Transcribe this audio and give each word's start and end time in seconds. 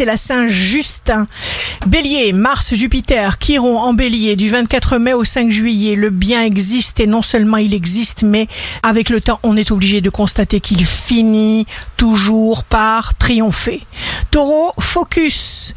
c'est 0.00 0.06
la 0.06 0.16
Saint-Justin. 0.16 1.26
Bélier, 1.86 2.32
Mars, 2.32 2.74
Jupiter, 2.74 3.36
Chiron 3.38 3.78
en 3.78 3.92
bélier 3.92 4.34
du 4.34 4.48
24 4.48 4.96
mai 4.96 5.12
au 5.12 5.24
5 5.24 5.50
juillet. 5.50 5.94
Le 5.94 6.08
bien 6.08 6.42
existe 6.42 7.00
et 7.00 7.06
non 7.06 7.20
seulement 7.20 7.58
il 7.58 7.74
existe, 7.74 8.22
mais 8.22 8.46
avec 8.82 9.10
le 9.10 9.20
temps, 9.20 9.40
on 9.42 9.58
est 9.58 9.70
obligé 9.70 10.00
de 10.00 10.08
constater 10.08 10.60
qu'il 10.60 10.86
finit 10.86 11.66
toujours 11.98 12.64
par 12.64 13.14
triompher. 13.14 13.82
Taureau, 14.30 14.72
focus 14.80 15.74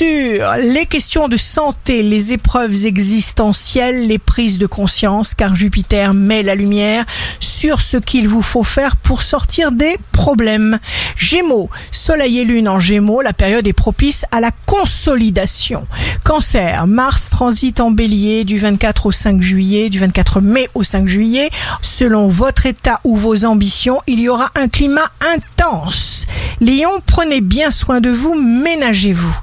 sur 0.00 0.54
les 0.56 0.86
questions 0.86 1.28
de 1.28 1.36
santé, 1.36 2.02
les 2.02 2.32
épreuves 2.32 2.86
existentielles, 2.86 4.06
les 4.06 4.18
prises 4.18 4.56
de 4.56 4.64
conscience, 4.64 5.34
car 5.34 5.54
Jupiter 5.54 6.14
met 6.14 6.42
la 6.42 6.54
lumière 6.54 7.04
sur 7.38 7.82
ce 7.82 7.98
qu'il 7.98 8.26
vous 8.26 8.40
faut 8.40 8.62
faire 8.62 8.96
pour 8.96 9.20
sortir 9.20 9.72
des 9.72 9.98
problèmes. 10.10 10.78
Gémeaux, 11.16 11.68
Soleil 11.90 12.38
et 12.38 12.44
Lune 12.44 12.66
en 12.66 12.80
Gémeaux, 12.80 13.20
la 13.20 13.34
période 13.34 13.68
est 13.68 13.74
propice 13.74 14.24
à 14.30 14.40
la 14.40 14.52
consolidation. 14.64 15.86
Cancer, 16.24 16.86
Mars 16.86 17.28
transite 17.28 17.80
en 17.80 17.90
bélier 17.90 18.44
du 18.44 18.56
24 18.56 19.04
au 19.04 19.12
5 19.12 19.42
juillet, 19.42 19.90
du 19.90 19.98
24 19.98 20.40
mai 20.40 20.66
au 20.72 20.82
5 20.82 21.06
juillet. 21.06 21.50
Selon 21.82 22.26
votre 22.26 22.64
état 22.64 23.00
ou 23.04 23.16
vos 23.16 23.44
ambitions, 23.44 24.00
il 24.06 24.20
y 24.20 24.30
aura 24.30 24.48
un 24.54 24.68
climat 24.68 25.10
intense. 25.34 26.26
Lion, 26.60 26.90
prenez 27.06 27.40
bien 27.40 27.70
soin 27.70 28.00
de 28.00 28.10
vous, 28.10 28.34
ménagez-vous. 28.34 29.34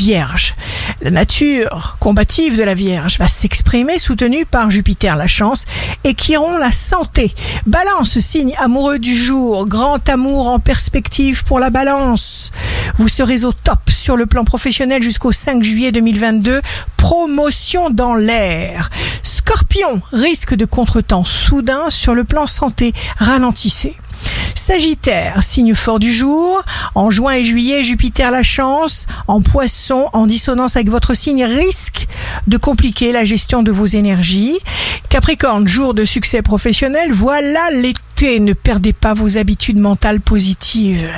Vierge, 0.00 0.54
la 1.02 1.10
nature 1.10 1.98
combative 2.00 2.56
de 2.56 2.62
la 2.62 2.72
Vierge 2.72 3.18
va 3.18 3.28
s'exprimer 3.28 3.98
soutenue 3.98 4.46
par 4.46 4.70
Jupiter 4.70 5.14
la 5.14 5.26
chance 5.26 5.66
et 6.04 6.14
Chiron 6.14 6.56
la 6.56 6.72
santé. 6.72 7.34
Balance, 7.66 8.18
signe 8.18 8.54
amoureux 8.58 8.98
du 8.98 9.14
jour, 9.14 9.66
grand 9.66 10.08
amour 10.08 10.48
en 10.48 10.58
perspective 10.58 11.44
pour 11.44 11.60
la 11.60 11.68
balance. 11.68 12.50
Vous 12.96 13.08
serez 13.08 13.44
au 13.44 13.52
top 13.52 13.90
sur 13.90 14.16
le 14.16 14.24
plan 14.24 14.44
professionnel 14.44 15.02
jusqu'au 15.02 15.32
5 15.32 15.62
juillet 15.62 15.92
2022. 15.92 16.62
Promotion 16.96 17.90
dans 17.90 18.14
l'air. 18.14 18.88
Scorpion, 19.50 20.00
risque 20.12 20.54
de 20.54 20.64
contretemps 20.64 21.24
soudain 21.24 21.90
sur 21.90 22.14
le 22.14 22.22
plan 22.22 22.46
santé. 22.46 22.92
Ralentissez. 23.16 23.96
Sagittaire, 24.54 25.42
signe 25.42 25.74
fort 25.74 25.98
du 25.98 26.12
jour. 26.12 26.62
En 26.94 27.10
juin 27.10 27.32
et 27.32 27.42
juillet, 27.42 27.82
Jupiter 27.82 28.30
la 28.30 28.44
chance. 28.44 29.08
En 29.26 29.42
poisson, 29.42 30.08
en 30.12 30.28
dissonance 30.28 30.76
avec 30.76 30.88
votre 30.88 31.14
signe, 31.14 31.42
risque 31.42 32.06
de 32.46 32.58
compliquer 32.58 33.10
la 33.10 33.24
gestion 33.24 33.64
de 33.64 33.72
vos 33.72 33.86
énergies. 33.86 34.60
Capricorne, 35.08 35.66
jour 35.66 35.94
de 35.94 36.04
succès 36.04 36.42
professionnel. 36.42 37.12
Voilà 37.12 37.72
l'été. 37.72 38.38
Ne 38.38 38.52
perdez 38.52 38.92
pas 38.92 39.14
vos 39.14 39.36
habitudes 39.36 39.80
mentales 39.80 40.20
positives. 40.20 41.10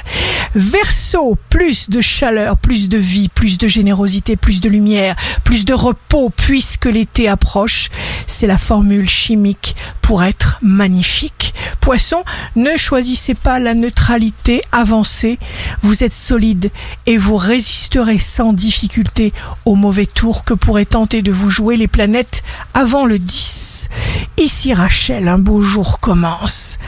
Verseau, 0.55 1.39
plus 1.48 1.89
de 1.89 2.00
chaleur, 2.03 2.58
plus 2.58 2.89
de 2.89 2.98
vie, 2.98 3.28
plus 3.28 3.56
de 3.56 3.69
générosité, 3.69 4.36
plus 4.36 4.61
de 4.61 4.69
lumière, 4.69 5.17
plus 5.45 5.64
de 5.64 5.72
repos 5.72 6.31
puisque 6.31 6.86
l'été 6.86 7.27
approche. 7.28 7.91
C'est 8.27 8.47
la 8.47 8.58
formule 8.58 9.08
chimique 9.08 9.75
pour 10.03 10.23
être 10.23 10.58
magnifique. 10.61 11.55
Poisson, 11.80 12.23
ne 12.55 12.77
choisissez 12.77 13.34
pas 13.34 13.58
la 13.58 13.75
neutralité, 13.75 14.62
avancée. 14.73 15.39
Vous 15.83 16.05
êtes 16.05 16.12
solide 16.12 16.70
et 17.06 17.17
vous 17.17 17.36
résisterez 17.36 18.19
sans 18.19 18.53
difficulté 18.53 19.33
au 19.64 19.75
mauvais 19.75 20.06
tour 20.06 20.45
que 20.45 20.55
pourraient 20.55 20.84
tenter 20.84 21.23
de 21.23 21.33
vous 21.33 21.50
jouer 21.50 21.77
les 21.77 21.89
planètes 21.89 22.42
avant 22.75 23.06
le 23.06 23.19
10. 23.19 23.89
Ici 24.36 24.75
Rachel, 24.75 25.28
un 25.28 25.39
beau 25.39 25.62
jour 25.62 25.98
commence 26.00 26.78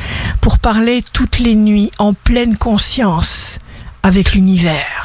pour 0.45 0.59
parler 0.59 1.03
toutes 1.15 1.39
les 1.39 1.55
nuits 1.55 1.91
en 1.97 2.13
pleine 2.13 2.59
conscience 2.59 3.61
avec 4.03 4.35
l'univers. 4.35 5.05